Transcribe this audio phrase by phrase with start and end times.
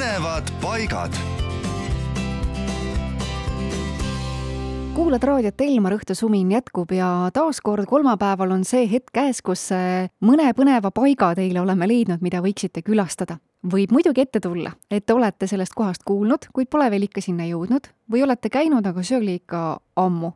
[0.00, 1.12] põnevad paigad.
[4.94, 10.46] kuulad raadiot Elmar, Õhtusumin jätkub ja taaskord kolmapäeval on see hetk käes, kus äh, mõne
[10.56, 13.36] põneva paiga teile oleme leidnud, mida võiksite külastada.
[13.60, 17.44] võib muidugi ette tulla, et te olete sellest kohast kuulnud, kuid pole veel ikka sinna
[17.44, 20.32] jõudnud või olete käinud, aga see oli ikka ammu.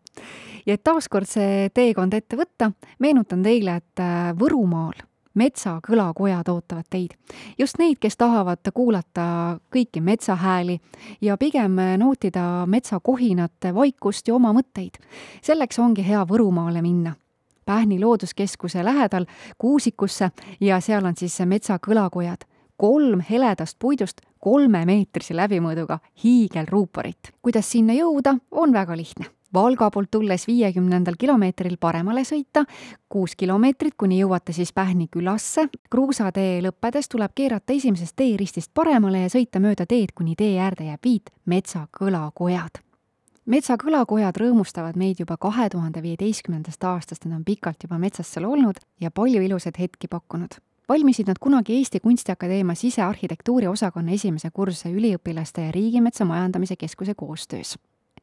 [0.67, 5.01] ja et taaskord see teekond ette võtta, meenutan teile, et äh, Võrumaal
[5.35, 7.11] metsakõlakojad ootavad teid.
[7.59, 10.81] just neid, kes tahavad kuulata kõiki metsahääli
[11.21, 14.99] ja pigem nautida metsakohinat, vaikust ja oma mõtteid.
[15.43, 17.15] selleks ongi hea Võrumaale minna.
[17.65, 19.27] Pähni Looduskeskuse lähedal
[19.59, 20.31] Kuusikusse
[20.61, 22.45] ja seal on siis metsakõlakojad
[22.77, 27.33] kolm heledast puidust kolmemeetrise läbimõõduga hiigelruuporit.
[27.43, 32.65] kuidas sinna jõuda, on väga lihtne Valga poolt tulles viiekümnendal kilomeetril paremale sõita,
[33.09, 35.69] kuus kilomeetrit, kuni jõuate siis Pähni külasse.
[35.91, 41.05] kruusatee lõppedes tuleb keerata esimesest teeristist paremale ja sõita mööda teed, kuni tee äärde jääb
[41.05, 42.83] viit metsakõlakojad
[43.45, 48.81] metsakõlakojad rõõmustavad meid juba kahe tuhande viieteistkümnendast aastast, nad on pikalt juba metsas seal olnud
[49.01, 50.59] ja palju ilusaid hetki pakkunud.
[50.89, 57.77] Valmisid nad kunagi Eesti Kunstiakadeemia sisearhitektuuri osakonna esimese kursuse üliõpilaste ja Riigimetsa Majandamise Keskuse koostöös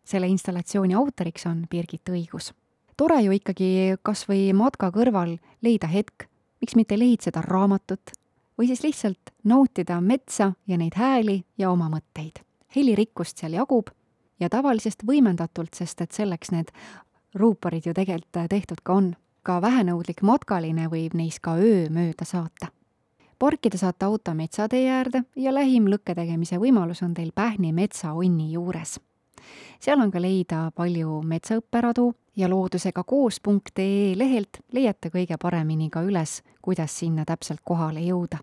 [0.04, 2.54] selle installatsiooni autoriks on Birgit Õigus.
[2.98, 6.28] tore ju ikkagi kas või matka kõrval leida hetk,
[6.62, 8.12] miks mitte lehitseda raamatut
[8.58, 12.44] või siis lihtsalt nautida metsa ja neid hääli ja oma mõtteid.
[12.76, 13.90] helirikkust seal jagub
[14.40, 16.72] ja tavalisest võimendatult, sest et selleks need
[17.34, 19.16] ruuporid ju tegelikult tehtud ka on.
[19.44, 22.68] ka vähenõudlik matkaline võib neis ka öö mööda saata
[23.40, 29.00] parkida saate auto metsatee äärde ja lähim lõkke tegemise võimalus on teil Pähni metsaonni juures
[29.80, 36.42] seal on ka leida palju metsaõpperadu ja loodusega koos.ee lehelt leiate kõige paremini ka üles,
[36.62, 38.38] kuidas sinna täpselt kohale jõuda.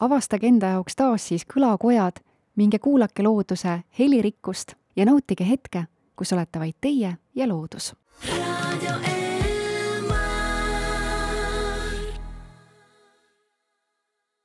[0.00, 2.20] avastage enda jaoks taas siis kõlakojad,
[2.56, 5.84] minge kuulake looduse helirikkust ja nautige hetke,
[6.16, 7.94] kus olete vaid teie ja loodus.
[8.28, 9.17] raadio